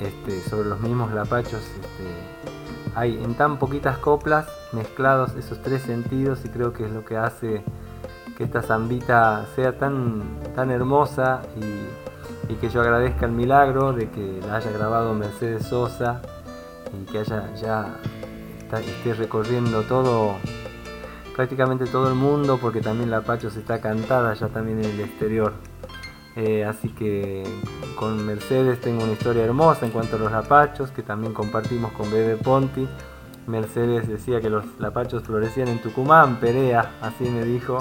[0.00, 1.62] este, sobre los mismos lapachos.
[1.62, 7.04] Este, hay en tan poquitas coplas mezclados esos tres sentidos y creo que es lo
[7.04, 7.64] que hace
[8.38, 10.22] que esta zambita sea tan,
[10.54, 12.04] tan hermosa y,
[12.60, 16.22] que yo agradezca el milagro de que la haya grabado Mercedes Sosa
[17.02, 17.96] y que haya ya
[18.80, 20.34] esté recorriendo todo
[21.34, 25.52] prácticamente todo el mundo porque también la Pachos está cantada ya también en el exterior.
[26.36, 27.44] Eh, así que
[27.96, 32.10] con Mercedes tengo una historia hermosa en cuanto a los lapachos que también compartimos con
[32.10, 32.88] Bebe Ponti.
[33.46, 37.78] Mercedes decía que los lapachos florecían en Tucumán, Perea, así me dijo.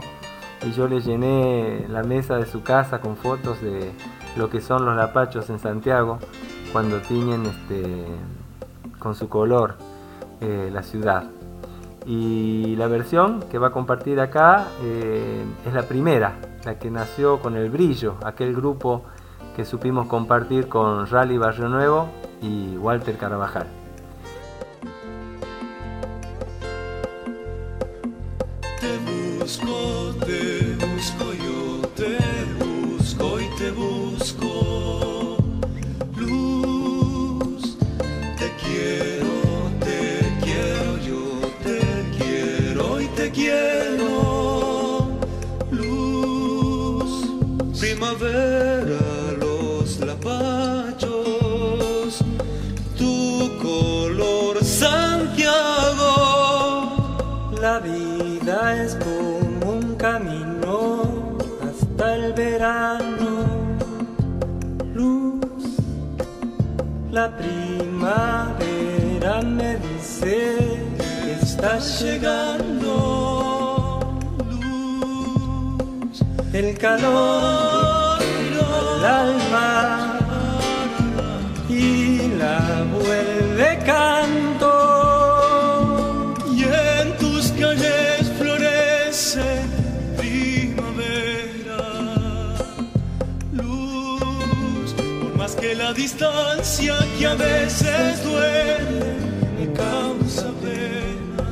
[0.65, 3.91] Y yo le llené la mesa de su casa con fotos de
[4.37, 6.19] lo que son los lapachos en Santiago
[6.71, 8.05] cuando tiñen este,
[9.03, 9.75] con su color
[10.39, 11.25] eh, la ciudad.
[12.05, 16.35] Y la versión que va a compartir acá eh, es la primera,
[16.65, 19.03] la que nació con el brillo, aquel grupo
[19.55, 22.07] que supimos compartir con Rally Barrio Nuevo
[22.41, 23.67] y Walter Carabajal.
[28.79, 32.17] Te busco, te busco yo, te
[32.59, 35.12] busco y te busco.
[64.93, 65.65] Luz,
[67.11, 68.61] la primavera
[69.41, 73.33] me dice que estás llegando.
[76.53, 78.21] el calor
[78.61, 80.02] al alma
[96.03, 99.15] distancia que a veces duele
[99.57, 101.47] me causa pena.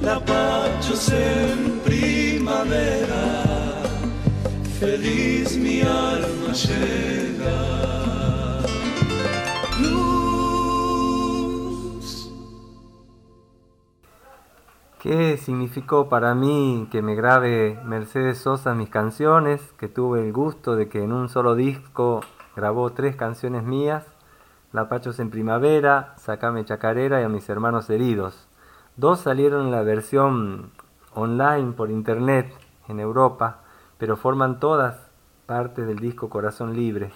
[0.00, 3.26] La pachos en primavera
[4.80, 7.58] feliz mi alma llega.
[9.82, 10.88] Luz.
[15.02, 19.60] ¿Qué significó para mí que me grabe Mercedes Sosa mis canciones?
[19.78, 22.22] Que tuve el gusto de que en un solo disco
[22.58, 24.04] grabó tres canciones mías.
[24.72, 28.48] La Pachos en Primavera, Sacame Chacarera y a mis hermanos heridos.
[28.96, 30.72] Dos salieron en la versión
[31.14, 32.52] online por internet
[32.88, 33.60] en Europa
[33.98, 34.96] pero forman todas
[35.46, 37.10] parte del disco Corazón Libre.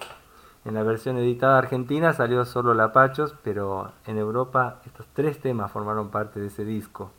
[0.65, 6.11] En la versión editada argentina salió solo Lapachos, pero en Europa estos tres temas formaron
[6.11, 7.11] parte de ese disco.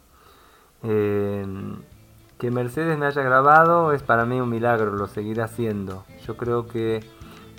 [0.84, 1.46] Eh,
[2.38, 6.04] que Mercedes me haya grabado es para mí un milagro, lo seguirá haciendo.
[6.26, 7.04] Yo creo que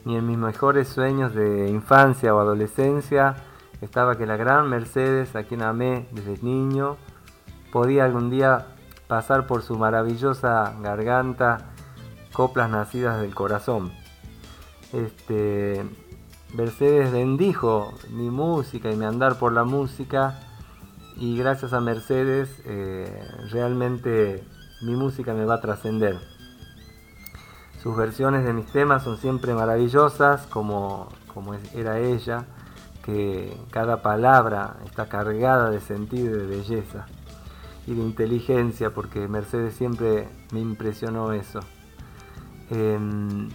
[0.04, 3.36] ni en mis mejores sueños de infancia o adolescencia
[3.80, 6.96] estaba que la gran Mercedes, a quien amé desde niño,
[7.72, 8.66] podía algún día
[9.06, 11.72] pasar por su maravillosa garganta
[12.32, 13.92] coplas nacidas del corazón.
[14.92, 15.84] Este,
[16.54, 20.40] Mercedes bendijo mi música y mi andar por la música
[21.16, 24.44] y gracias a Mercedes eh, realmente
[24.82, 26.33] mi música me va a trascender.
[27.84, 32.46] Sus versiones de mis temas son siempre maravillosas como, como era ella,
[33.04, 37.04] que cada palabra está cargada de sentido y de belleza
[37.86, 41.60] y de inteligencia porque Mercedes siempre me impresionó eso.
[42.70, 43.50] Em,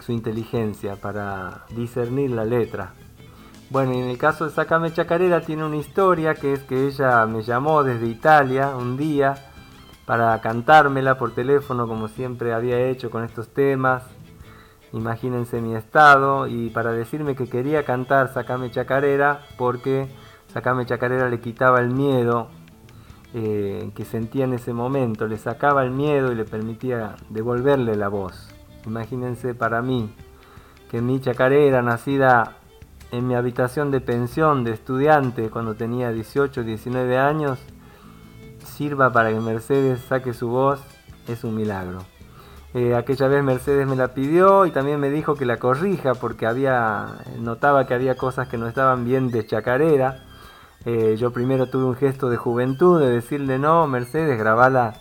[0.00, 2.92] su inteligencia para discernir la letra.
[3.70, 7.42] Bueno, en el caso de Sacame Chacarera tiene una historia que es que ella me
[7.42, 9.49] llamó desde Italia un día
[10.10, 14.02] para cantármela por teléfono como siempre había hecho con estos temas.
[14.92, 20.08] Imagínense mi estado y para decirme que quería cantar Sacame Chacarera porque
[20.52, 22.48] Sacame Chacarera le quitaba el miedo
[23.34, 28.08] eh, que sentía en ese momento, le sacaba el miedo y le permitía devolverle la
[28.08, 28.52] voz.
[28.86, 30.12] Imagínense para mí
[30.90, 32.56] que mi chacarera, nacida
[33.12, 37.60] en mi habitación de pensión de estudiante cuando tenía 18 19 años,
[38.80, 40.80] sirva para que Mercedes saque su voz,
[41.28, 41.98] es un milagro.
[42.72, 46.46] Eh, aquella vez Mercedes me la pidió y también me dijo que la corrija porque
[46.46, 50.24] había notaba que había cosas que no estaban bien de chacarera.
[50.86, 54.94] Eh, yo primero tuve un gesto de juventud de decirle no, Mercedes, grabala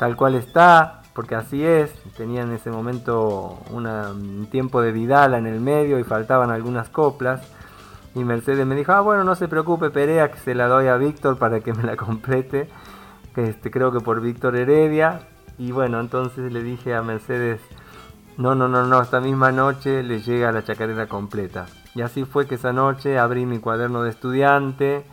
[0.00, 5.46] tal cual está, porque así es, tenía en ese momento un tiempo de Vidala en
[5.46, 7.40] el medio y faltaban algunas coplas.
[8.16, 10.96] Y Mercedes me dijo, ah, bueno, no se preocupe, Perea, que se la doy a
[10.96, 12.68] Víctor para que me la complete.
[13.36, 15.28] Este, creo que por Víctor Heredia.
[15.58, 17.60] Y bueno, entonces le dije a Mercedes,
[18.36, 21.66] no, no, no, no, esta misma noche le llega la chacarera completa.
[21.94, 25.04] Y así fue que esa noche abrí mi cuaderno de estudiante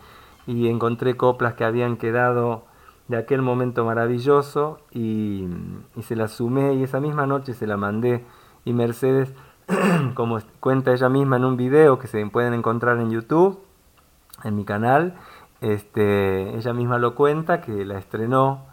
[0.47, 2.63] y encontré coplas que habían quedado
[3.09, 5.47] de aquel momento maravilloso y,
[6.01, 8.23] se la sumé y esa misma noche se la mandé
[8.65, 9.33] y Mercedes,
[10.13, 13.59] como cuenta ella misma en un video que se pueden encontrar en YouTube,
[14.43, 15.15] en mi canal,
[15.61, 18.65] este, ella misma lo cuenta que la estrenó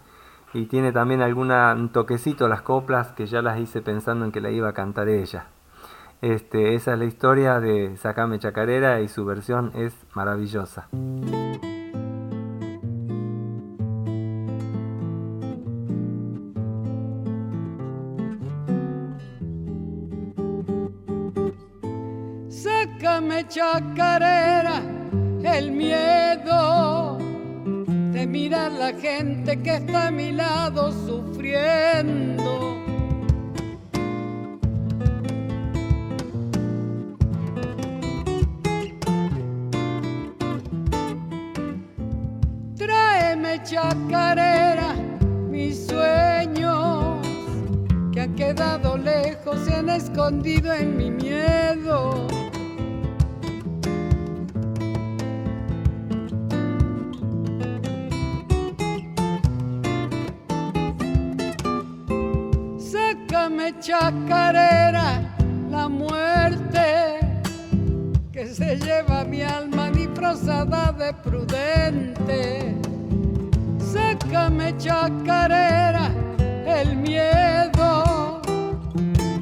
[0.55, 4.51] y tiene también algún toquecito las coplas que ya las hice pensando en que la
[4.51, 5.47] iba a cantar ella.
[6.23, 10.89] Este, esa es la historia de Sacame Chacarera y su versión es maravillosa.
[23.49, 24.96] chacarera
[25.47, 27.19] el miedo
[28.13, 32.83] de mirar la gente que está a mi lado sufriendo.
[42.77, 44.95] Tráeme chacarera
[45.51, 47.21] mis sueños
[48.13, 52.36] que han quedado lejos, se han escondido en mi miedo.
[63.81, 65.23] Chacarera
[65.71, 67.19] la muerte
[68.33, 72.75] que se lleva mi alma disfrazada de prudente.
[73.79, 76.11] Sácame chacarera
[76.67, 78.43] el miedo,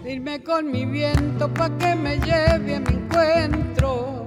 [0.04, 4.23] irme con mi viento pa' que me lleve a mi encuentro.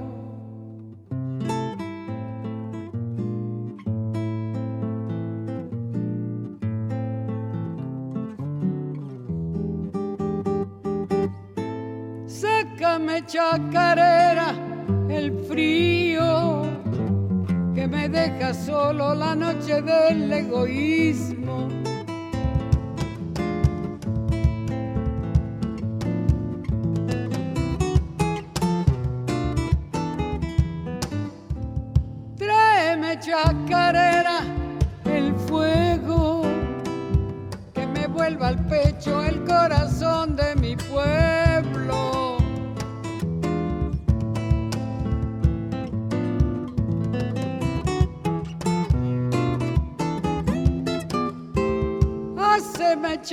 [13.26, 14.54] Chacarera
[15.10, 16.64] el frío
[17.74, 21.68] que me deja solo la noche del egoísmo.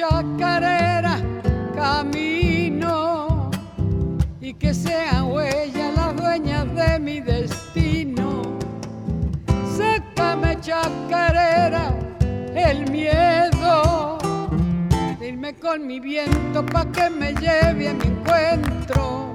[0.05, 1.17] Chacarera
[1.75, 3.51] camino
[4.41, 8.43] y que sea huella la dueña de mi destino.
[9.77, 11.95] Sácame chacarera
[12.55, 14.19] el miedo,
[15.19, 19.35] dime con mi viento pa' que me lleve a mi encuentro.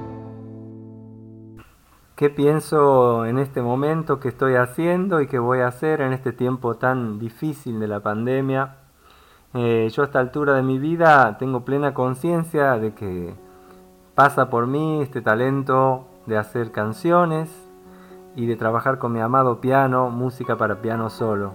[2.16, 6.34] ¿Qué pienso en este momento que estoy haciendo y que voy a hacer en este
[6.34, 8.79] tiempo tan difícil de la pandemia?
[9.56, 13.34] Eh, yo a esta altura de mi vida tengo plena conciencia de que
[14.14, 17.50] pasa por mí este talento de hacer canciones
[18.36, 21.54] y de trabajar con mi amado piano, música para piano solo.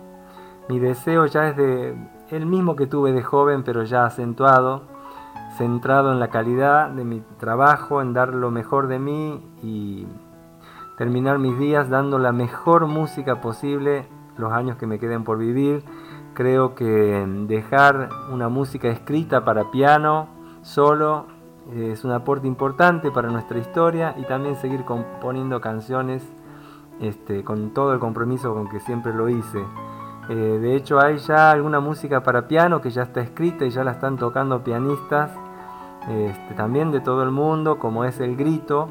[0.68, 1.94] Mi deseo ya es de
[2.30, 4.82] el mismo que tuve de joven, pero ya acentuado,
[5.56, 10.08] centrado en la calidad de mi trabajo, en dar lo mejor de mí y
[10.98, 15.84] terminar mis días dando la mejor música posible los años que me queden por vivir
[16.34, 20.26] Creo que dejar una música escrita para piano
[20.62, 21.26] solo
[21.72, 26.22] es un aporte importante para nuestra historia y también seguir componiendo canciones
[27.00, 29.64] este, con todo el compromiso con que siempre lo hice.
[30.28, 33.84] Eh, de hecho hay ya alguna música para piano que ya está escrita y ya
[33.84, 35.30] la están tocando pianistas
[36.08, 38.88] este, también de todo el mundo, como es El Grito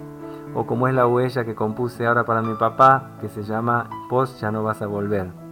[0.55, 4.39] o como es la huella que compuse ahora para mi papá, que se llama Vos
[4.39, 5.42] ya no vas a volver.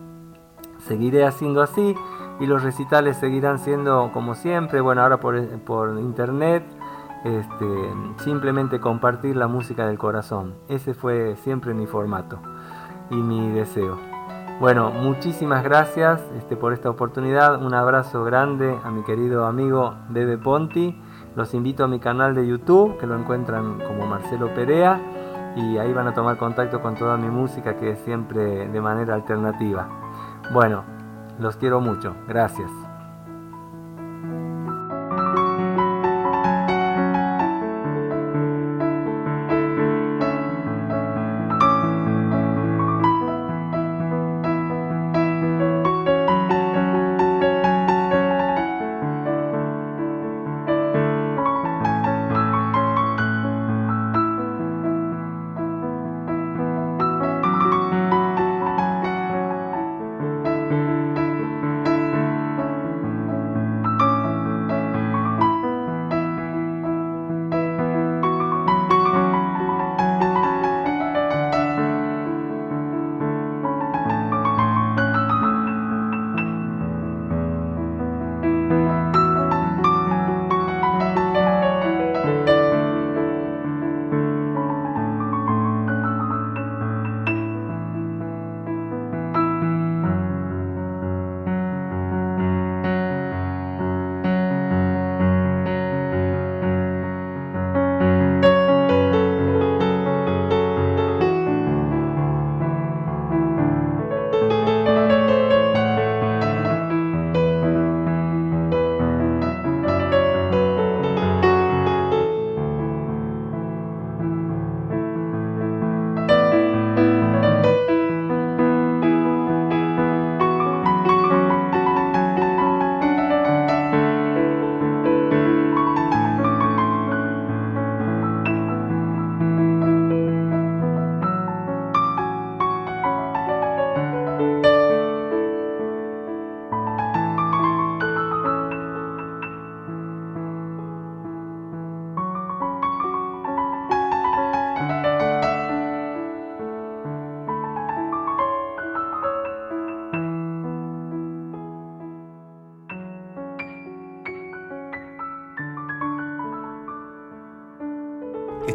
[0.88, 1.96] Seguiré haciendo así
[2.40, 6.64] y los recitales seguirán siendo como siempre, bueno, ahora por, por internet
[7.24, 7.66] este,
[8.24, 10.56] simplemente compartir la música del corazón.
[10.68, 12.40] Ese fue siempre mi formato
[13.10, 13.98] y mi deseo.
[14.60, 17.64] Bueno, muchísimas gracias este, por esta oportunidad.
[17.64, 21.00] Un abrazo grande a mi querido amigo Bebe Ponti.
[21.36, 25.00] Los invito a mi canal de YouTube, que lo encuentran como Marcelo Perea,
[25.56, 29.16] y ahí van a tomar contacto con toda mi música, que es siempre de manera
[29.16, 30.01] alternativa.
[30.52, 30.84] Bueno,
[31.39, 32.14] los quiero mucho.
[32.28, 32.70] Gracias.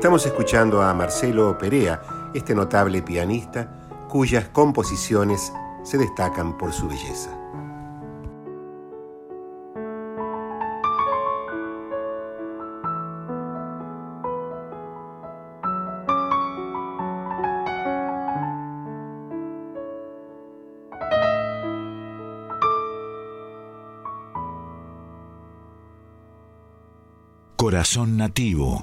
[0.07, 2.01] Estamos escuchando a Marcelo Perea,
[2.33, 3.69] este notable pianista
[4.09, 5.53] cuyas composiciones
[5.83, 7.37] se destacan por su belleza.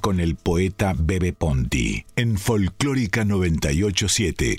[0.02, 4.58] Con el poeta Bebe Ponti en Folclórica 987.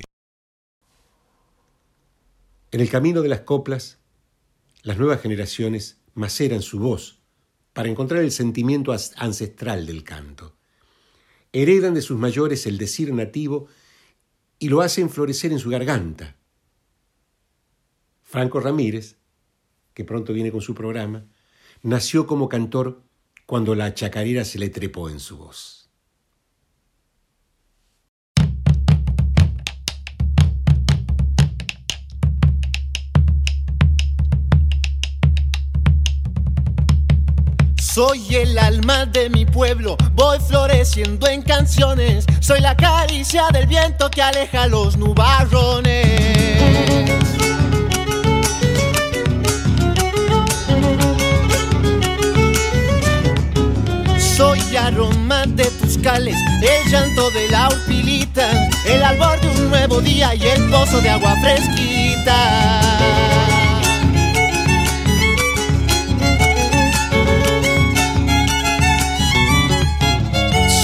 [2.70, 3.98] En el camino de las coplas,
[4.84, 7.18] las nuevas generaciones maceran su voz
[7.72, 10.54] para encontrar el sentimiento ancestral del canto.
[11.52, 13.66] Heredan de sus mayores el decir nativo
[14.60, 16.36] y lo hacen florecer en su garganta.
[18.22, 19.16] Franco Ramírez,
[19.92, 21.26] que pronto viene con su programa,
[21.82, 23.02] nació como cantor
[23.46, 25.84] cuando la chacarera se le trepó en su voz.
[37.94, 42.26] Soy el alma de mi pueblo, voy floreciendo en canciones.
[42.40, 46.44] Soy la caricia del viento que aleja los nubarrones.
[54.84, 60.34] Aroma de tus cales, el llanto de la upilita, el albor de un nuevo día
[60.34, 62.80] y el pozo de agua fresquita.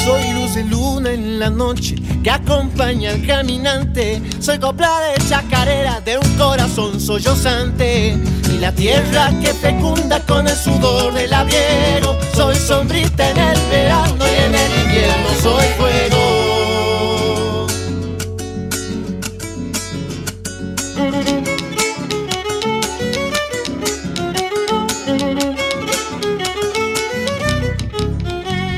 [0.04, 4.20] Soy luz de luna en la noche, que acompaña al caminante.
[4.40, 8.18] Soy copla de chacarera de un corazón sollozante.
[8.52, 12.18] Y la tierra que fecunda con el sudor del aviero.
[12.34, 16.50] Soy sombrita en el verano y en el invierno soy fuego.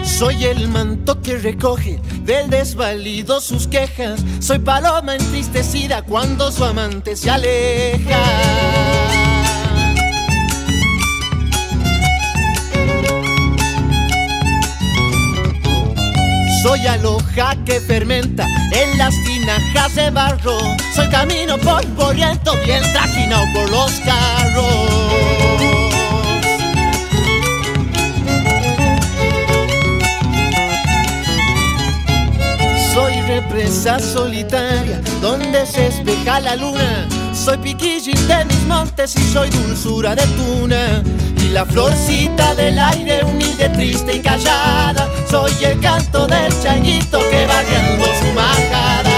[0.05, 4.21] Soy el manto que recoge del desvalido sus quejas.
[4.41, 8.23] Soy paloma entristecida cuando su amante se aleja.
[16.63, 20.59] Soy aloja que fermenta en las tinajas de barro.
[20.95, 25.82] Soy camino polvoriento, bien trajinado por los carros.
[33.43, 37.09] Represa solitaria donde se espeja la luna.
[37.33, 41.03] Soy piquillín de mis montes y soy dulzura de tuna.
[41.39, 45.09] Y la florcita del aire humilde, triste y callada.
[45.29, 49.11] Soy el canto del changuito que va guiando su majada.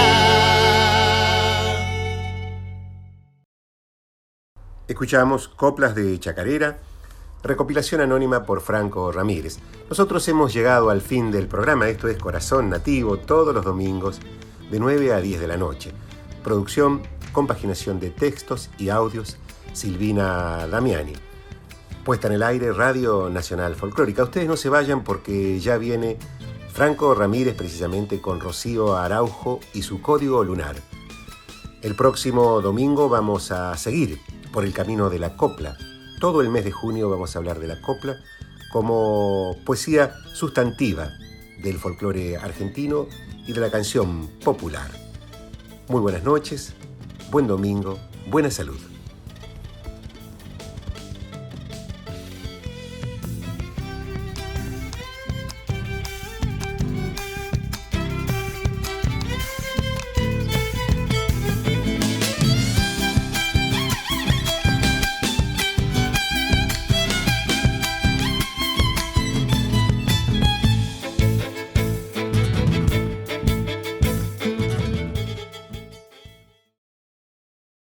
[4.86, 6.78] Escuchamos coplas de chacarera
[7.44, 9.58] recopilación anónima por Franco Ramírez.
[9.88, 14.18] Nosotros hemos llegado al fin del programa, esto es Corazón Nativo, todos los domingos
[14.70, 15.92] de 9 a 10 de la noche.
[16.42, 19.36] Producción, compaginación de textos y audios,
[19.74, 21.12] Silvina Damiani.
[22.02, 24.24] Puesta en el aire, Radio Nacional Folclórica.
[24.24, 26.16] Ustedes no se vayan porque ya viene
[26.72, 30.76] Franco Ramírez precisamente con Rocío Araujo y su código lunar.
[31.82, 34.18] El próximo domingo vamos a seguir
[34.50, 35.76] por el camino de la copla
[36.24, 38.16] todo el mes de junio vamos a hablar de la copla
[38.72, 41.10] como poesía sustantiva
[41.62, 43.08] del folclore argentino
[43.46, 44.90] y de la canción popular.
[45.86, 46.72] Muy buenas noches,
[47.30, 47.98] buen domingo,
[48.30, 48.93] buena salud.